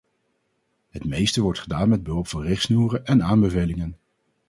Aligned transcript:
Het 0.89 1.05
meeste 1.05 1.41
wordt 1.41 1.59
gedaan 1.59 1.89
met 1.89 2.03
behulp 2.03 2.27
van 2.27 2.41
richtsnoeren 2.41 3.05
en 3.05 3.23
aanbevelingen. 3.23 3.97